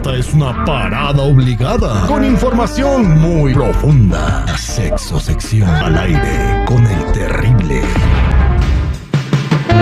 Esta 0.00 0.14
es 0.14 0.32
una 0.32 0.64
parada 0.64 1.22
obligada 1.22 2.06
con 2.06 2.24
información 2.24 3.20
muy 3.20 3.52
profunda. 3.52 4.46
Sexo 4.56 5.20
sección 5.20 5.68
al 5.68 5.98
aire 5.98 6.64
con 6.64 6.86
el 6.86 7.12
terrible. 7.12 7.82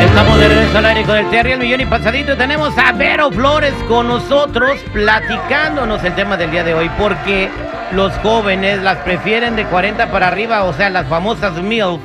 Estamos 0.01 0.39
de 0.39 0.49
regreso 0.49 0.79
al 0.79 0.87
aire 0.87 1.05
con 1.05 1.17
el 1.17 1.31
Terry, 1.31 1.53
el 1.53 1.61
millón 1.61 1.81
y 1.83 1.87
pasadito. 1.87 2.37
Tenemos 2.37 2.77
a 2.79 2.93
Vero 2.93 3.31
Flores 3.31 3.75
con 3.87 4.09
nosotros 4.09 4.81
platicándonos 4.93 6.03
el 6.03 6.15
tema 6.15 6.37
del 6.37 6.51
día 6.51 6.65
de 6.65 6.75
hoy. 6.75 6.91
Porque 6.99 7.51
los 7.93 8.13
jóvenes 8.19 8.83
las 8.83 8.99
prefieren 8.99 9.57
de 9.57 9.65
40 9.65 10.11
para 10.11 10.29
arriba, 10.29 10.65
o 10.65 10.73
sea, 10.73 10.91
las 10.91 11.07
famosas 11.09 11.61
MILF. 11.63 12.01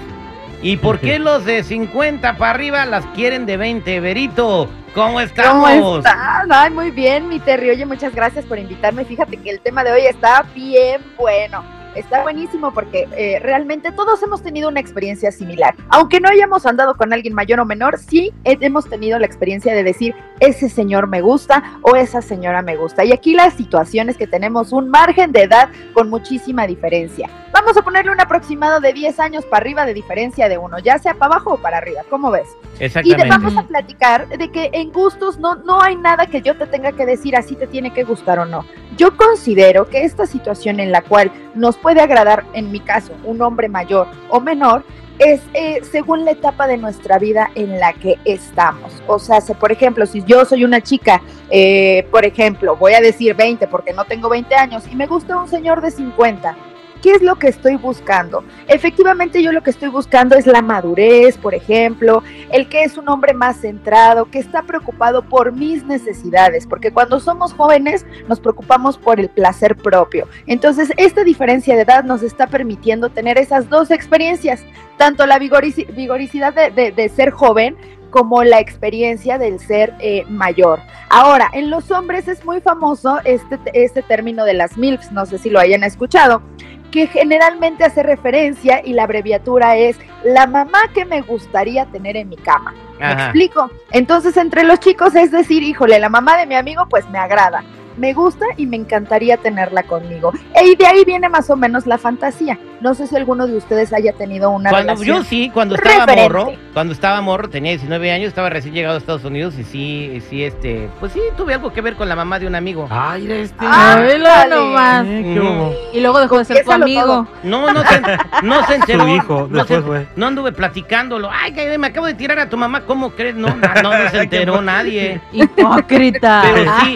¿Y 0.61 0.77
por 0.77 0.99
qué 0.99 1.19
los 1.19 1.43
de 1.43 1.61
50 1.61 2.37
para 2.37 2.51
arriba 2.51 2.85
las 2.85 3.05
quieren 3.07 3.45
de 3.45 3.57
20? 3.57 3.99
Verito, 3.99 4.69
¿cómo 4.95 5.19
estamos? 5.19 5.69
¿Cómo 5.69 5.97
están? 5.97 6.49
Ay, 6.49 6.71
muy 6.71 6.89
bien, 6.89 7.27
mi 7.27 7.39
Terry. 7.39 7.71
Oye, 7.71 7.85
muchas 7.85 8.15
gracias 8.15 8.45
por 8.45 8.57
invitarme. 8.57 9.03
Fíjate 9.03 9.35
que 9.35 9.49
el 9.49 9.59
tema 9.59 9.83
de 9.83 9.91
hoy 9.91 10.05
está 10.05 10.45
bien 10.55 11.01
bueno. 11.17 11.65
Está 11.95 12.23
buenísimo 12.23 12.73
porque 12.73 13.07
eh, 13.15 13.39
realmente 13.39 13.91
todos 13.91 14.23
hemos 14.23 14.41
tenido 14.41 14.69
una 14.69 14.79
experiencia 14.79 15.31
similar. 15.31 15.75
Aunque 15.89 16.19
no 16.19 16.29
hayamos 16.29 16.65
andado 16.65 16.95
con 16.95 17.13
alguien 17.13 17.33
mayor 17.35 17.59
o 17.59 17.65
menor, 17.65 17.99
sí 17.99 18.33
hemos 18.45 18.89
tenido 18.89 19.19
la 19.19 19.25
experiencia 19.25 19.75
de 19.75 19.83
decir, 19.83 20.15
ese 20.45 20.69
señor 20.69 21.08
me 21.08 21.22
gusta 21.22 21.80
o 21.81 21.95
esa 21.95 22.22
señora 22.22 22.61
me 22.61 22.75
gusta. 22.75 23.05
Y 23.05 23.11
aquí 23.11 23.33
la 23.33 23.52
situación 23.52 24.09
es 24.09 24.17
que 24.17 24.27
tenemos 24.27 24.72
un 24.72 24.89
margen 24.89 25.31
de 25.31 25.44
edad 25.44 25.69
con 25.94 26.09
muchísima 26.09 26.67
diferencia. 26.67 27.30
Vamos 27.52 27.77
a 27.77 27.81
ponerle 27.83 28.11
un 28.11 28.19
aproximado 28.19 28.80
de 28.80 28.94
10 28.94 29.19
años 29.19 29.45
para 29.45 29.61
arriba 29.61 29.85
de 29.85 29.94
diferencia 29.94 30.50
de 30.50 30.58
uno, 30.58 30.80
ya 30.80 30.97
sea 30.97 31.13
para 31.13 31.35
abajo 31.35 31.53
o 31.53 31.58
para 31.58 31.77
arriba. 31.77 32.02
¿Cómo 32.09 32.31
ves? 32.31 32.47
Y 32.80 32.85
Exactamente. 32.85 33.23
te 33.23 33.30
vamos 33.30 33.58
a 33.58 33.63
platicar 33.63 34.27
de 34.27 34.50
que 34.52 34.69
en 34.73 34.91
gustos 34.91 35.38
no, 35.38 35.55
no 35.55 35.81
hay 35.81 35.95
nada 35.95 36.25
que 36.25 36.41
yo 36.41 36.57
te 36.57 36.66
tenga 36.66 36.91
que 36.91 37.05
decir 37.05 37.35
así 37.35 37.55
te 37.55 37.67
tiene 37.67 37.94
que 37.94 38.03
gustar 38.03 38.39
o 38.39 38.45
no. 38.45 38.66
Yo 38.97 39.16
considero 39.16 39.88
que 39.88 40.03
esta 40.03 40.25
situación 40.25 40.80
en 40.80 40.91
la 40.91 41.02
cual 41.02 41.31
nos 41.55 41.78
puede 41.78 42.02
agradar, 42.02 42.44
en 42.53 42.72
mi 42.72 42.80
caso, 42.80 43.13
un 43.23 43.41
hombre 43.41 43.69
mayor 43.69 44.07
o 44.29 44.40
menor, 44.40 44.84
es 45.19 45.41
eh, 45.53 45.81
según 45.90 46.25
la 46.25 46.31
etapa 46.31 46.68
de 46.68 46.78
nuestra 46.78 47.18
vida 47.19 47.51
en 47.56 47.79
la 47.79 47.94
que 47.94 48.18
estamos. 48.25 48.91
O 49.07 49.19
sea, 49.19 49.41
si, 49.41 49.53
por 49.53 49.72
ejemplo, 49.72 50.06
si 50.06 50.24
yo 50.24 50.46
soy 50.46 50.63
una 50.63 50.81
chica, 50.81 51.22
eh, 51.50 52.07
por 52.12 52.25
ejemplo, 52.25 52.75
voy 52.75 52.94
a 52.94 53.01
decir 53.01 53.35
20 53.35 53.68
porque 53.68 53.94
no 53.94 54.06
tengo 54.06 54.29
20 54.29 54.56
años 54.56 54.84
y 54.90 54.96
me 54.96 55.07
gusta 55.07 55.38
un 55.38 55.47
señor 55.47 55.81
de 55.81 55.91
50, 55.91 56.56
¿qué 57.03 57.12
es 57.12 57.22
lo 57.22 57.36
que 57.36 57.50
estoy 57.50 57.75
buscando? 57.75 58.44
Efectivamente 58.68 59.44
yo 59.44 59.52
lo 59.52 59.62
que 59.62 59.69
estoy 59.69 59.90
buscando 59.90 60.36
es 60.36 60.47
la 60.47 60.64
madurez, 60.64 61.38
por 61.38 61.53
ejemplo, 61.53 62.24
el 62.50 62.69
que 62.69 62.84
es 62.84 62.97
un 62.97 63.09
hombre 63.09 63.34
más 63.34 63.58
centrado, 63.58 64.31
que 64.31 64.40
está 64.40 64.64
preocupado 64.64 65.22
por 65.22 65.52
mis 65.52 65.86
necesidades, 65.86 66.66
porque 66.66 66.91
cuando 66.91 67.19
somos 67.19 67.53
jóvenes 67.53 68.06
nos 68.28 68.40
preocupamos 68.40 68.97
por 68.97 69.19
el 69.19 69.30
placer 69.30 69.75
propio. 69.75 70.28
Entonces, 70.47 70.91
esta 70.97 71.24
diferencia 71.24 71.75
de 71.75 71.81
edad 71.81 72.06
nos 72.06 72.24
está 72.24 72.47
permitiendo 72.47 73.09
tener 73.09 73.38
esas 73.38 73.70
dos 73.70 73.91
experiencias, 73.91 74.64
tanto 74.97 75.25
la 75.25 75.38
vigorici- 75.38 75.94
vigoricidad 75.94 76.53
de 76.53 77.09
ser 77.09 77.31
joven 77.31 77.75
como 78.14 78.44
la 78.44 78.59
experiencia 78.59 79.40
del 79.40 79.59
ser 79.59 79.96
eh, 80.00 80.24
mayor. 80.30 80.80
Ahora, 81.09 81.50
en 81.52 81.72
los 81.72 81.90
hombres 81.90 82.28
es 82.28 82.46
muy 82.46 82.62
famoso 82.62 83.20
este, 83.25 83.58
este 83.74 84.03
término 84.03 84.46
de 84.46 84.53
las 84.53 84.78
MILFs, 84.78 85.12
no 85.12 85.25
sé 85.25 85.40
si 85.40 85.50
lo 85.50 85.59
hayan 85.59 85.84
escuchado, 85.84 86.44
que 86.93 87.07
generalmente 87.07 87.83
hace 87.83 88.03
referencia 88.03 88.79
y 88.85 88.93
la 88.93 89.03
abreviatura 89.05 89.75
es 89.77 89.97
la 90.23 90.45
mamá 90.45 90.77
que 90.93 91.05
me 91.05 91.21
gustaría 91.21 91.87
tener 91.87 92.15
en 92.15 92.29
mi 92.29 92.35
cama. 92.35 92.75
¿Me 92.99 93.05
Ajá. 93.07 93.23
explico? 93.23 93.71
Entonces, 93.89 94.37
entre 94.37 94.63
los 94.63 94.79
chicos 94.79 95.15
es 95.15 95.31
decir, 95.31 95.63
híjole, 95.63 95.97
la 95.97 96.09
mamá 96.09 96.37
de 96.37 96.45
mi 96.45 96.53
amigo 96.53 96.85
pues 96.87 97.09
me 97.09 97.17
agrada, 97.17 97.63
me 97.97 98.13
gusta 98.13 98.45
y 98.57 98.67
me 98.67 98.77
encantaría 98.77 99.37
tenerla 99.37 99.81
conmigo. 99.81 100.33
Y 100.63 100.75
de 100.75 100.85
ahí 100.85 101.03
viene 101.03 101.29
más 101.29 101.49
o 101.49 101.55
menos 101.55 101.87
la 101.87 101.97
fantasía. 101.97 102.59
No 102.83 102.94
sé 102.94 103.07
si 103.07 103.16
alguno 103.16 103.47
de 103.47 103.55
ustedes 103.55 103.94
haya 103.94 104.11
tenido 104.11 104.49
una 104.49 104.69
Cuando, 104.69 104.94
relación. 104.94 105.19
yo 105.19 105.23
sí, 105.23 105.49
cuando 105.53 105.75
estaba 105.75 106.05
referente. 106.05 106.21
morro, 106.33 106.51
cuando 106.73 106.91
estaba 106.94 107.21
morro, 107.21 107.49
tenía 107.49 107.71
19 107.71 108.11
años, 108.11 108.27
estaba 108.27 108.49
recién 108.49 108.73
llegado 108.73 108.95
a 108.95 108.97
Estados 108.97 109.23
Unidos 109.23 109.55
y 109.57 109.63
sí, 109.63 110.21
sí, 110.29 110.44
este, 110.44 110.89
pues 110.99 111.13
sí, 111.13 111.22
tuve 111.38 111.53
algo 111.53 111.72
que 111.72 111.79
ver 111.79 111.95
con 111.95 112.09
la 112.09 112.16
mamá 112.17 112.39
de 112.39 112.47
un 112.47 112.55
amigo. 112.55 112.85
Ay, 112.91 113.31
este. 113.31 113.55
Ah, 113.66 113.93
Ándale. 113.93 114.53
nomás. 114.53 115.05
Eh, 115.07 115.22
¿qué 115.33 115.39
Mm. 115.39 115.95
Y 115.95 116.01
luego 116.01 116.19
dejó 116.19 116.38
de 116.39 116.43
ser 116.45 116.66
tu 116.66 116.72
amigo. 116.73 117.01
todo. 117.01 117.27
No, 117.43 117.72
no 117.72 117.83
se, 117.85 118.01
no 118.43 118.66
se 118.67 118.75
enteró. 118.75 119.03
Su 119.05 119.09
hijo, 119.09 119.47
no, 119.49 119.63
se- 119.66 119.73
después 119.75 119.83
fue. 120.05 120.07
no 120.17 120.25
anduve 120.27 120.51
platicándolo. 120.51 121.29
Ay, 121.31 121.53
que 121.53 121.77
me 121.77 121.88
acabo 121.88 122.05
de 122.07 122.16
tirar 122.16 122.38
a 122.39 122.49
tu 122.49 122.57
mamá, 122.57 122.81
¿cómo 122.81 123.11
crees? 123.11 123.35
No, 123.35 123.47
no, 123.47 123.81
no 123.81 123.91
se 124.11 124.23
enteró 124.23 124.61
nadie. 124.61 125.22
Hipócrita. 125.31 126.43
Pero 126.53 126.72
sí, 126.81 126.95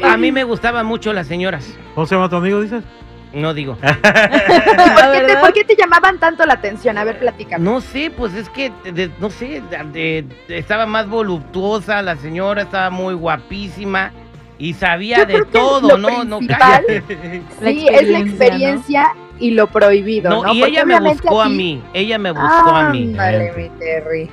a 0.04 0.16
mí 0.16 0.30
me 0.30 0.44
gustaban 0.44 0.86
mucho 0.86 1.12
las 1.12 1.26
señoras. 1.26 1.68
¿Cómo 1.96 2.06
se 2.06 2.14
llama 2.14 2.28
tu 2.28 2.36
amigo, 2.36 2.60
dices? 2.60 2.84
No 3.38 3.54
digo. 3.54 3.76
¿Por 3.82 3.92
qué, 3.92 5.24
te, 5.26 5.36
por 5.36 5.52
qué 5.52 5.64
te 5.64 5.76
llamaban 5.76 6.18
tanto 6.18 6.44
la 6.46 6.54
atención? 6.54 6.98
A 6.98 7.04
ver, 7.04 7.18
platícame. 7.18 7.64
No 7.64 7.80
sé, 7.80 8.10
pues 8.14 8.34
es 8.34 8.48
que, 8.50 8.72
de- 8.84 9.10
no 9.20 9.30
sé, 9.30 9.62
de- 9.92 10.24
de- 10.48 10.58
estaba 10.58 10.86
más 10.86 11.08
voluptuosa 11.08 12.02
la 12.02 12.16
señora, 12.16 12.62
estaba 12.62 12.90
muy 12.90 13.14
guapísima 13.14 14.12
y 14.58 14.74
sabía 14.74 15.18
Yo 15.18 15.26
de 15.26 15.32
creo 15.34 15.44
que 15.46 15.50
todo, 15.52 15.88
lo 15.96 15.98
no, 15.98 16.24
no, 16.24 16.38
sí, 16.40 16.46
es 16.48 16.50
la 17.60 17.70
experiencia, 17.70 18.18
experiencia 18.18 19.06
y 19.38 19.52
lo 19.52 19.68
prohibido, 19.68 20.30
¿no? 20.30 20.42
No, 20.42 20.52
y 20.54 20.60
Porque 20.60 20.72
ella 20.72 20.84
me 20.84 20.98
buscó 21.00 21.40
a 21.42 21.44
ti- 21.46 21.50
mí, 21.52 21.82
ella 21.94 22.18
me 22.18 22.30
buscó 22.32 22.46
a 22.70 22.90
mí. 22.90 23.02
Ándale, 23.04 23.52
mi 23.56 23.68
Terry. 23.78 24.30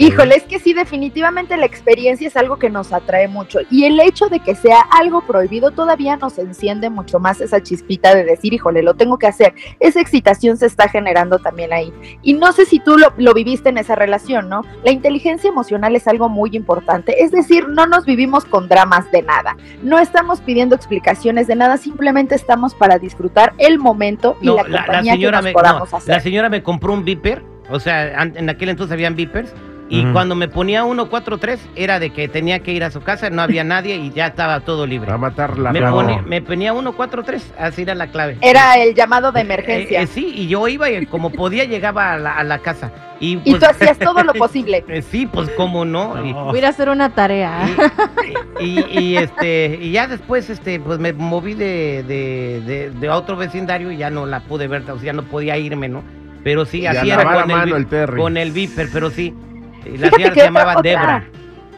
Híjole, 0.00 0.36
es 0.36 0.44
que 0.44 0.58
sí, 0.58 0.72
definitivamente 0.72 1.56
la 1.58 1.66
experiencia 1.66 2.26
es 2.26 2.36
algo 2.36 2.58
que 2.58 2.70
nos 2.70 2.90
atrae 2.92 3.28
mucho. 3.28 3.58
Y 3.70 3.84
el 3.84 4.00
hecho 4.00 4.28
de 4.28 4.40
que 4.40 4.54
sea 4.54 4.80
algo 4.80 5.20
prohibido 5.26 5.72
todavía 5.72 6.16
nos 6.16 6.38
enciende 6.38 6.88
mucho 6.88 7.20
más 7.20 7.40
esa 7.42 7.62
chispita 7.62 8.14
de 8.14 8.24
decir, 8.24 8.54
híjole, 8.54 8.82
lo 8.82 8.94
tengo 8.94 9.18
que 9.18 9.26
hacer. 9.26 9.54
Esa 9.78 10.00
excitación 10.00 10.56
se 10.56 10.64
está 10.64 10.88
generando 10.88 11.38
también 11.38 11.74
ahí. 11.74 11.92
Y 12.22 12.32
no 12.32 12.52
sé 12.52 12.64
si 12.64 12.80
tú 12.80 12.96
lo, 12.96 13.12
lo 13.18 13.34
viviste 13.34 13.68
en 13.68 13.76
esa 13.76 13.94
relación, 13.94 14.48
¿no? 14.48 14.62
La 14.84 14.90
inteligencia 14.90 15.50
emocional 15.50 15.94
es 15.94 16.08
algo 16.08 16.30
muy 16.30 16.56
importante. 16.56 17.22
Es 17.22 17.30
decir, 17.30 17.68
no 17.68 17.84
nos 17.86 18.06
vivimos 18.06 18.46
con 18.46 18.68
dramas 18.68 19.10
de 19.12 19.20
nada. 19.20 19.56
No 19.82 19.98
estamos 19.98 20.40
pidiendo 20.40 20.74
explicaciones 20.76 21.46
de 21.46 21.56
nada, 21.56 21.76
simplemente 21.76 22.34
estamos 22.34 22.74
para 22.74 22.98
disfrutar 22.98 23.52
el 23.58 23.78
momento 23.78 24.36
y 24.40 24.46
No, 24.46 24.56
la 24.56 24.62
la, 24.62 24.68
la 24.68 24.86
compañía 24.86 25.18
que 25.18 25.30
nos 25.30 25.44
me, 25.44 25.52
podamos 25.52 25.92
no, 25.92 25.98
hacer. 25.98 26.14
la 26.14 26.20
señora 26.20 26.48
me 26.48 26.62
compró 26.62 26.94
un 26.94 27.04
viper, 27.04 27.44
o 27.70 27.78
sea, 27.78 28.22
en 28.22 28.48
aquel 28.48 28.70
entonces 28.70 28.92
habían 28.92 29.14
vipers, 29.14 29.54
y 29.90 30.04
cuando 30.12 30.34
me 30.36 30.48
ponía 30.48 30.84
143 30.84 31.60
era 31.76 31.98
de 31.98 32.10
que 32.10 32.28
tenía 32.28 32.60
que 32.60 32.72
ir 32.72 32.84
a 32.84 32.90
su 32.90 33.00
casa, 33.00 33.28
no 33.28 33.42
había 33.42 33.64
nadie 33.64 33.96
y 33.96 34.10
ya 34.12 34.28
estaba 34.28 34.60
todo 34.60 34.86
libre. 34.86 35.10
A 35.10 35.18
matar 35.18 35.58
la 35.58 35.72
Me, 35.72 35.82
ponía, 35.82 36.22
me 36.22 36.40
ponía 36.40 36.72
143, 36.72 37.54
así 37.58 37.82
era 37.82 37.94
la 37.96 38.06
clave. 38.06 38.38
Era 38.40 38.74
el 38.82 38.94
llamado 38.94 39.32
de 39.32 39.40
emergencia. 39.40 40.00
Eh, 40.00 40.04
eh, 40.04 40.06
sí, 40.06 40.32
y 40.34 40.46
yo 40.48 40.66
iba 40.68 40.88
y 40.90 41.04
como 41.06 41.30
podía 41.30 41.64
llegaba 41.64 42.12
a 42.14 42.18
la, 42.18 42.34
a 42.36 42.44
la 42.44 42.58
casa. 42.60 42.92
Y, 43.18 43.32
y 43.44 43.50
pues, 43.50 43.58
tú 43.58 43.66
hacías 43.66 43.98
todo 43.98 44.22
lo 44.22 44.32
posible. 44.32 44.82
eh, 44.88 45.02
sí, 45.02 45.26
pues 45.26 45.50
cómo 45.50 45.84
no. 45.84 46.24
Y-. 46.24 46.32
Voy 46.32 46.54
a 46.54 46.58
ir 46.58 46.66
a 46.66 46.68
hacer 46.70 46.88
una 46.88 47.10
tarea. 47.10 47.68
y, 48.60 48.64
y- 48.80 48.98
y, 48.98 49.16
este 49.16 49.78
y 49.82 49.90
ya 49.90 50.06
después 50.06 50.48
este 50.50 50.80
pues 50.80 50.98
me 50.98 51.12
moví 51.12 51.54
de, 51.54 52.04
de, 52.06 52.62
de- 52.64 52.90
de 52.90 53.10
otro 53.10 53.36
vecindario 53.36 53.90
y 53.90 53.96
ya 53.98 54.08
no 54.08 54.24
la 54.24 54.40
pude 54.40 54.68
ver, 54.68 54.82
o 54.90 54.96
sea, 54.96 55.04
ya 55.06 55.12
no 55.12 55.24
podía 55.24 55.58
irme, 55.58 55.88
¿no? 55.88 56.02
Pero 56.44 56.64
sí, 56.64 56.80
Y 56.82 56.86
así 56.86 57.10
era 57.10 57.24
con 57.42 57.50
el, 57.50 58.16
con 58.16 58.36
el 58.38 58.52
viper, 58.52 58.88
pero 58.92 59.10
sí. 59.10 59.34
Y 59.84 59.96
La 59.98 60.06
Fíjate 60.08 60.10
señora 60.16 60.34
que 60.34 60.40
se 60.40 60.46
llamaba 60.46 60.70
otra- 60.72 60.82
Debra. 60.82 61.24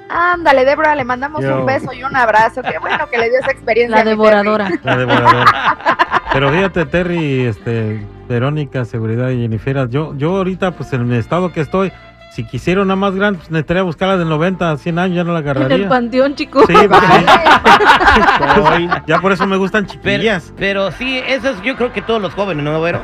Ándale, 0.09 0.65
Débora, 0.67 0.95
le 0.95 1.05
mandamos 1.05 1.43
Yo. 1.43 1.61
un 1.61 1.67
beso 1.67 1.93
y 1.95 2.03
un 2.05 2.15
abrazo. 2.15 2.61
Qué 2.63 2.79
bueno 2.79 3.09
que 3.11 3.17
le 3.19 3.31
dio 3.31 3.39
esa 3.41 3.51
experiencia. 3.51 3.97
La 3.97 4.05
devoradora. 4.05 4.69
La 4.83 4.97
devoradora. 4.97 5.47
Pero 6.33 6.51
fíjate, 6.51 6.85
Terry, 6.87 7.47
este, 7.47 8.07
Verónica, 8.29 8.85
Seguridad 8.85 9.31
y 9.31 9.41
Jennifer, 9.43 9.89
yo, 9.89 10.15
yo 10.17 10.37
ahorita, 10.37 10.73
pues 10.73 10.93
en 10.93 11.03
el 11.13 11.19
estado 11.19 11.51
que 11.53 11.61
estoy, 11.63 11.93
si 12.35 12.45
quisiera 12.45 12.81
una 12.81 12.97
más 12.97 13.15
grande, 13.15 13.41
pues 13.41 13.51
necesitaría 13.51 13.83
buscarla 13.83 14.17
de 14.17 14.25
90 14.25 14.71
a 14.71 14.77
100 14.79 14.99
años, 14.99 15.17
ya 15.17 15.25
no 15.25 15.33
la 15.35 15.41
En 15.41 15.45
el 15.49 15.57
agarraría. 15.59 15.89
panteón, 15.89 16.35
chico. 16.35 16.61
Sí, 16.67 16.73
pues 16.73 16.89
ya 19.07 19.21
por 19.21 19.33
eso 19.33 19.47
me 19.47 19.59
gustan 19.59 19.87
chiquillas. 19.87 20.53
pero 20.57 20.91
sí, 20.93 21.21
eso 21.27 21.51
es 21.51 21.63
yo 21.63 21.77
creo 21.77 21.93
que 21.93 22.01
todos 22.01 22.23
los 22.23 22.33
jóvenes, 22.33 22.65
¿no, 22.65 22.81
Vero? 22.81 23.03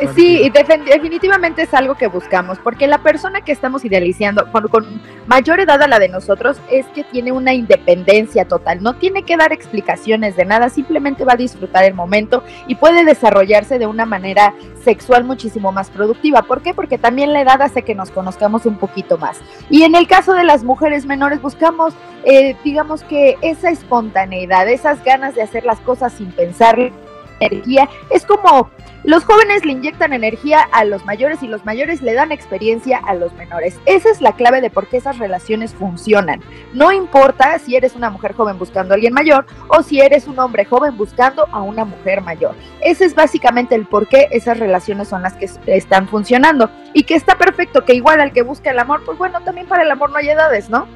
Eh, 0.00 0.08
Sí, 0.14 0.42
y 0.42 0.50
definitivamente 0.50 1.62
es 1.62 1.74
algo 1.74 1.96
que 1.96 2.06
buscamos, 2.06 2.58
porque 2.58 2.86
la 2.86 2.98
persona 2.98 3.40
que 3.40 3.50
estamos 3.50 3.84
idealizando 3.84 4.46
con, 4.52 4.68
con 4.68 4.86
mayor 5.26 5.58
edad 5.58 5.82
a 5.82 5.88
la 5.88 5.98
de 5.98 6.08
nosotros 6.08 6.58
es 6.70 6.86
que 6.88 7.02
tiene 7.02 7.32
una 7.32 7.52
independencia 7.52 8.44
total, 8.44 8.82
no 8.82 8.94
tiene 8.94 9.24
que 9.24 9.36
dar 9.36 9.52
explicaciones 9.52 10.36
de 10.36 10.44
nada, 10.44 10.68
simplemente 10.68 11.24
va 11.24 11.32
a 11.32 11.36
disfrutar 11.36 11.84
el 11.84 11.94
momento 11.94 12.44
y 12.68 12.76
puede 12.76 13.04
desarrollarse 13.04 13.78
de 13.78 13.86
una 13.86 14.06
manera 14.06 14.54
sexual 14.84 15.24
muchísimo 15.24 15.72
más 15.72 15.90
productiva. 15.90 16.42
¿Por 16.42 16.62
qué? 16.62 16.74
Porque 16.74 16.98
también 16.98 17.32
la 17.32 17.42
edad 17.42 17.62
hace 17.62 17.82
que 17.82 17.94
nos 17.94 18.10
conozcamos 18.10 18.66
un 18.66 18.76
poquito 18.76 19.18
más. 19.18 19.38
Y 19.68 19.82
en 19.82 19.94
el 19.94 20.06
caso 20.06 20.34
de 20.34 20.44
las 20.44 20.64
mujeres 20.64 21.06
menores 21.06 21.40
buscamos, 21.40 21.94
eh, 22.24 22.56
digamos 22.64 23.02
que 23.04 23.36
esa 23.42 23.70
espontaneidad, 23.70 24.68
esas 24.68 25.02
ganas 25.04 25.34
de 25.34 25.42
hacer 25.42 25.64
las 25.64 25.80
cosas 25.80 26.12
sin 26.12 26.32
pensar 26.32 26.90
energía, 27.40 27.88
es 28.10 28.24
como 28.24 28.70
los 29.02 29.24
jóvenes 29.24 29.64
le 29.64 29.72
inyectan 29.72 30.12
energía 30.12 30.60
a 30.72 30.84
los 30.84 31.06
mayores 31.06 31.42
y 31.42 31.48
los 31.48 31.64
mayores 31.64 32.02
le 32.02 32.12
dan 32.12 32.32
experiencia 32.32 32.98
a 32.98 33.14
los 33.14 33.32
menores. 33.32 33.80
Esa 33.86 34.10
es 34.10 34.20
la 34.20 34.32
clave 34.32 34.60
de 34.60 34.68
por 34.68 34.88
qué 34.88 34.98
esas 34.98 35.18
relaciones 35.18 35.72
funcionan. 35.72 36.42
No 36.74 36.92
importa 36.92 37.58
si 37.58 37.76
eres 37.76 37.96
una 37.96 38.10
mujer 38.10 38.34
joven 38.34 38.58
buscando 38.58 38.92
a 38.92 38.96
alguien 38.96 39.14
mayor 39.14 39.46
o 39.68 39.82
si 39.82 40.00
eres 40.00 40.28
un 40.28 40.38
hombre 40.38 40.66
joven 40.66 40.98
buscando 40.98 41.48
a 41.50 41.62
una 41.62 41.86
mujer 41.86 42.20
mayor. 42.20 42.54
Ese 42.82 43.06
es 43.06 43.14
básicamente 43.14 43.74
el 43.74 43.86
por 43.86 44.06
qué 44.06 44.28
esas 44.32 44.58
relaciones 44.58 45.08
son 45.08 45.22
las 45.22 45.32
que 45.32 45.48
están 45.66 46.06
funcionando. 46.06 46.70
Y 46.92 47.04
que 47.04 47.14
está 47.14 47.38
perfecto, 47.38 47.84
que 47.84 47.94
igual 47.94 48.20
al 48.20 48.32
que 48.32 48.42
busca 48.42 48.70
el 48.70 48.78
amor, 48.78 49.02
pues 49.06 49.16
bueno, 49.16 49.40
también 49.40 49.66
para 49.66 49.82
el 49.82 49.90
amor 49.90 50.10
no 50.10 50.18
hay 50.18 50.28
edades, 50.28 50.68
¿no? 50.68 50.86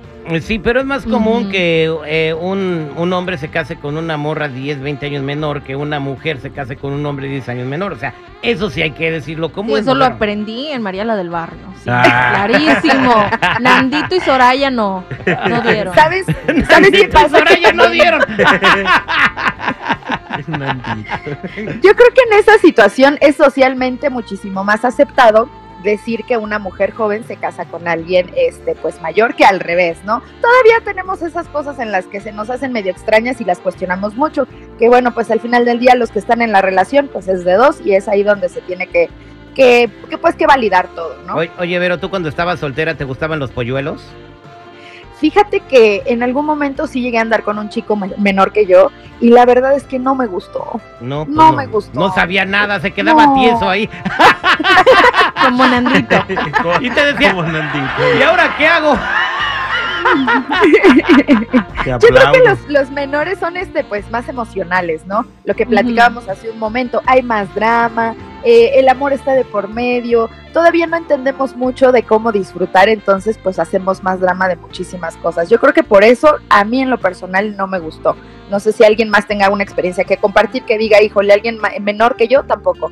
Sí, 0.40 0.58
pero 0.58 0.80
es 0.80 0.86
más 0.86 1.04
común 1.04 1.42
Ujú. 1.44 1.50
que 1.50 1.94
eh, 2.06 2.34
un, 2.34 2.90
un 2.96 3.12
hombre 3.12 3.36
se 3.38 3.48
case 3.48 3.76
con 3.76 3.96
una 3.98 4.16
morra 4.16 4.48
10, 4.48 4.80
20 4.80 5.06
años 5.06 5.22
menor 5.22 5.62
que 5.62 5.76
una 5.76 6.00
mujer 6.00 6.40
se 6.40 6.50
case 6.50 6.76
con 6.76 6.92
un 6.92 7.04
hombre 7.04 7.28
10 7.28 7.48
años 7.50 7.66
menor. 7.66 7.92
O 7.92 7.96
sea, 7.96 8.14
eso 8.42 8.70
sí 8.70 8.80
hay 8.82 8.92
que 8.92 9.10
decirlo 9.10 9.52
como 9.52 9.68
Sí, 9.70 9.74
es. 9.74 9.80
eso 9.82 9.94
lo 9.94 10.04
aprendí 10.04 10.68
en 10.68 10.80
María 10.82 11.04
la 11.04 11.16
del 11.16 11.30
Barrio. 11.30 11.66
sí, 11.82 11.90
Ah. 11.90 12.44
Clarísimo. 12.48 13.14
Nandito 13.60 14.14
y 14.16 14.20
Soraya 14.20 14.70
no. 14.70 15.04
No 15.48 15.60
dieron. 15.70 15.94
¿Sabes, 15.94 16.26
¿sabes 16.68 16.90
qué 16.90 17.08
pasa? 17.08 17.38
Ahora 17.38 17.54
Que 17.54 17.60
ya 17.60 17.72
no 17.72 17.88
dieron. 17.90 18.20
Nandito. 20.48 21.10
Yo 21.82 21.94
creo 21.94 22.08
que 22.14 22.22
en 22.32 22.38
esa 22.38 22.58
situación 22.58 23.18
es 23.20 23.36
socialmente 23.36 24.10
muchísimo 24.10 24.64
más 24.64 24.84
aceptado 24.84 25.48
decir 25.84 26.24
que 26.24 26.36
una 26.36 26.58
mujer 26.58 26.92
joven 26.92 27.24
se 27.24 27.36
casa 27.36 27.66
con 27.66 27.86
alguien 27.86 28.30
este 28.36 28.74
pues 28.74 29.00
mayor 29.00 29.36
que 29.36 29.44
al 29.44 29.60
revés, 29.60 29.98
¿no? 30.04 30.22
Todavía 30.40 30.80
tenemos 30.84 31.22
esas 31.22 31.46
cosas 31.48 31.78
en 31.78 31.92
las 31.92 32.06
que 32.06 32.20
se 32.20 32.32
nos 32.32 32.50
hacen 32.50 32.72
medio 32.72 32.90
extrañas 32.90 33.40
y 33.40 33.44
las 33.44 33.60
cuestionamos 33.60 34.14
mucho, 34.14 34.48
que 34.78 34.88
bueno, 34.88 35.14
pues 35.14 35.30
al 35.30 35.40
final 35.40 35.64
del 35.64 35.78
día 35.78 35.94
los 35.94 36.10
que 36.10 36.18
están 36.18 36.42
en 36.42 36.50
la 36.50 36.62
relación 36.62 37.08
pues 37.12 37.28
es 37.28 37.44
de 37.44 37.52
dos 37.54 37.80
y 37.84 37.94
es 37.94 38.08
ahí 38.08 38.22
donde 38.22 38.48
se 38.48 38.60
tiene 38.62 38.86
que 38.88 39.08
que, 39.54 39.88
que, 40.10 40.18
pues 40.18 40.34
que 40.34 40.46
validar 40.46 40.88
todo, 40.96 41.16
¿no? 41.26 41.36
Oye, 41.58 41.78
Vero, 41.78 41.98
¿tú 41.98 42.10
cuando 42.10 42.28
estabas 42.28 42.58
soltera 42.58 42.96
te 42.96 43.04
gustaban 43.04 43.38
los 43.38 43.52
polluelos? 43.52 44.02
Fíjate 45.24 45.60
que 45.60 46.02
en 46.04 46.22
algún 46.22 46.44
momento 46.44 46.86
sí 46.86 47.00
llegué 47.00 47.16
a 47.16 47.22
andar 47.22 47.44
con 47.44 47.58
un 47.58 47.70
chico 47.70 47.96
me- 47.96 48.12
menor 48.18 48.52
que 48.52 48.66
yo 48.66 48.90
y 49.22 49.30
la 49.30 49.46
verdad 49.46 49.74
es 49.74 49.84
que 49.84 49.98
no 49.98 50.14
me 50.14 50.26
gustó. 50.26 50.82
No, 51.00 51.24
pues 51.24 51.34
No 51.34 51.52
me 51.54 51.66
gustó. 51.66 51.98
No 51.98 52.12
sabía 52.12 52.44
nada, 52.44 52.78
se 52.78 52.90
quedaba 52.90 53.24
No. 53.28 53.34
tieso 53.34 53.66
ahí. 53.70 53.88
Como 55.42 55.66
Nandito. 55.66 56.16
Y 56.82 56.90
te 56.90 57.06
decía, 57.06 57.30
Como 57.30 57.42
Nandito. 57.44 58.18
¿y 58.18 58.22
ahora 58.22 58.54
qué 58.58 58.66
hago? 58.66 58.98
Yo 61.86 61.98
creo 61.98 62.32
que 62.32 62.72
los 62.72 62.90
menores 62.90 63.38
son 63.38 63.56
este 63.56 63.82
pues 63.82 64.10
más 64.10 64.28
emocionales, 64.28 65.06
¿no? 65.06 65.24
Lo 65.46 65.54
que 65.54 65.64
platicábamos 65.64 66.28
hace 66.28 66.50
un 66.50 66.58
momento, 66.58 67.00
hay 67.06 67.22
más 67.22 67.52
drama, 67.54 68.14
eh, 68.44 68.72
el 68.74 68.88
amor 68.88 69.12
está 69.12 69.32
de 69.32 69.44
por 69.44 69.68
medio, 69.68 70.28
todavía 70.52 70.86
no 70.86 70.96
entendemos 70.96 71.56
mucho 71.56 71.92
de 71.92 72.02
cómo 72.02 72.30
disfrutar, 72.32 72.88
entonces 72.88 73.38
pues 73.42 73.58
hacemos 73.58 74.02
más 74.02 74.20
drama 74.20 74.48
de 74.48 74.56
muchísimas 74.56 75.16
cosas. 75.16 75.48
Yo 75.48 75.58
creo 75.58 75.72
que 75.72 75.82
por 75.82 76.04
eso 76.04 76.36
a 76.50 76.64
mí 76.64 76.82
en 76.82 76.90
lo 76.90 76.98
personal 76.98 77.56
no 77.56 77.66
me 77.66 77.78
gustó. 77.78 78.16
No 78.50 78.60
sé 78.60 78.72
si 78.72 78.84
alguien 78.84 79.08
más 79.08 79.26
tenga 79.26 79.48
una 79.50 79.62
experiencia 79.64 80.04
que 80.04 80.16
compartir 80.18 80.64
que 80.64 80.76
diga, 80.78 81.02
híjole, 81.02 81.32
alguien 81.32 81.58
menor 81.80 82.16
que 82.16 82.28
yo 82.28 82.42
tampoco. 82.44 82.90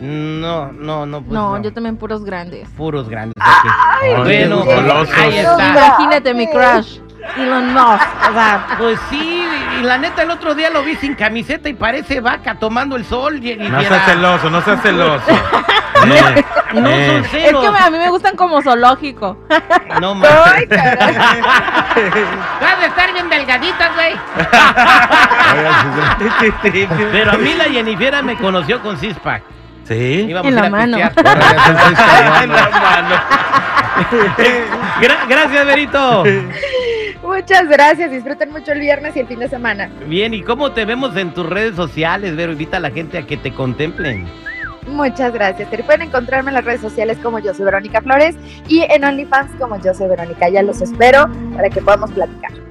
No, 0.00 0.72
no, 0.72 1.04
no. 1.06 1.20
Pues 1.20 1.30
No, 1.32 1.56
no. 1.58 1.62
yo 1.62 1.72
también 1.72 1.96
puros 1.96 2.24
grandes. 2.24 2.68
Puros 2.70 3.08
grandes 3.08 3.34
aquí. 3.38 3.68
Ay, 4.02 4.14
bueno, 4.16 4.64
ahí 5.14 5.36
está. 5.38 5.70
Imagínate 5.70 6.34
mi 6.34 6.46
crush. 6.48 7.00
Elon 7.36 7.72
Musk. 7.74 8.06
O 8.30 8.32
sea, 8.32 8.66
Pues 8.78 8.98
sí, 9.10 9.44
y 9.80 9.82
la 9.82 9.98
neta 9.98 10.22
el 10.22 10.30
otro 10.30 10.54
día 10.54 10.70
lo 10.70 10.82
vi 10.82 10.94
sin 10.96 11.14
camiseta 11.14 11.68
y 11.68 11.74
parece 11.74 12.20
vaca 12.20 12.54
tomando 12.58 12.96
el 12.96 13.04
sol. 13.04 13.40
Y, 13.44 13.52
y 13.52 13.56
No 13.68 13.80
seas 13.80 14.04
celoso, 14.04 14.50
no 14.50 14.60
seas 14.62 14.80
celoso. 14.82 15.24
Eh, 16.02 16.44
No 16.80 16.88
eh. 16.88 17.06
son 17.08 17.24
es 17.24 17.30
celos. 17.30 17.60
que 17.62 17.78
a 17.78 17.90
mí 17.90 17.98
me 17.98 18.08
gustan 18.08 18.34
como 18.34 18.62
zoológico. 18.62 19.36
No 20.00 20.14
más. 20.20 20.30
¡Ay, 20.46 20.66
caray! 20.66 21.14
Vas 22.60 22.78
a 22.80 22.86
estar 22.86 23.12
bien 23.12 23.28
delgaditas, 23.28 23.90
güey. 23.94 24.14
Pero 27.12 27.32
a 27.32 27.36
mí 27.36 27.52
la 27.54 27.64
Jennifer 27.64 28.22
me 28.22 28.36
conoció 28.36 28.80
con 28.80 28.96
Cispac. 28.96 29.42
Sí. 29.84 30.26
Íbamos 30.28 30.48
En 30.48 30.54
la 30.56 30.66
a 30.66 30.70
mano. 30.70 30.96
pistear. 30.96 32.42
En 32.44 32.50
la 32.52 32.70
mano. 32.70 33.14
Gra- 35.00 35.26
gracias, 35.28 35.66
Berito. 35.66 36.24
Muchas 37.22 37.68
gracias, 37.68 38.10
disfruten 38.10 38.50
mucho 38.50 38.72
el 38.72 38.80
viernes 38.80 39.14
y 39.16 39.20
el 39.20 39.26
fin 39.26 39.40
de 39.40 39.48
semana. 39.48 39.90
Bien, 40.06 40.32
¿y 40.32 40.42
cómo 40.42 40.72
te 40.72 40.84
vemos 40.84 41.14
en 41.16 41.34
tus 41.34 41.46
redes 41.46 41.76
sociales, 41.76 42.34
Vero? 42.34 42.52
Invita 42.52 42.78
a 42.78 42.80
la 42.80 42.90
gente 42.90 43.18
a 43.18 43.26
que 43.26 43.36
te 43.36 43.52
contemplen. 43.52 44.26
Muchas 44.86 45.32
gracias. 45.32 45.70
Te 45.70 45.82
pueden 45.82 46.02
encontrarme 46.02 46.50
en 46.50 46.54
las 46.54 46.64
redes 46.64 46.80
sociales 46.80 47.18
como 47.22 47.38
yo 47.38 47.52
soy 47.54 47.66
Verónica 47.66 48.00
Flores 48.00 48.36
y 48.66 48.80
en 48.80 49.04
OnlyFans 49.04 49.52
como 49.58 49.80
yo 49.80 49.92
soy 49.94 50.08
Verónica. 50.08 50.48
Ya 50.48 50.62
los 50.62 50.80
espero 50.80 51.28
para 51.54 51.68
que 51.68 51.80
podamos 51.80 52.10
platicar. 52.12 52.69